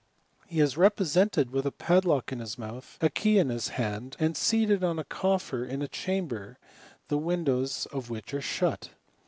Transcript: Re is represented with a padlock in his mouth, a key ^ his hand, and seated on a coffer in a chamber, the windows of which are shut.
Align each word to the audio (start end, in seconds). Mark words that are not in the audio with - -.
Re 0.49 0.57
is 0.61 0.77
represented 0.77 1.51
with 1.51 1.63
a 1.67 1.71
padlock 1.71 2.31
in 2.31 2.39
his 2.39 2.57
mouth, 2.57 2.97
a 3.01 3.09
key 3.11 3.35
^ 3.35 3.51
his 3.51 3.67
hand, 3.77 4.15
and 4.17 4.35
seated 4.35 4.83
on 4.83 4.97
a 4.97 5.03
coffer 5.03 5.63
in 5.63 5.83
a 5.83 5.87
chamber, 5.87 6.57
the 7.09 7.19
windows 7.19 7.85
of 7.91 8.09
which 8.09 8.33
are 8.33 8.41
shut. 8.41 8.89